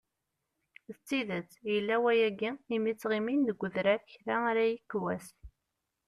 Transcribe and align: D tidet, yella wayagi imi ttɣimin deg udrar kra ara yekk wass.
D 0.93 0.95
tidet, 1.07 1.49
yella 1.71 1.95
wayagi 2.03 2.49
imi 2.75 2.91
ttɣimin 2.93 3.41
deg 3.47 3.59
udrar 3.65 4.01
kra 4.11 4.35
ara 4.49 4.63
yekk 4.71 4.91
wass. 5.03 5.27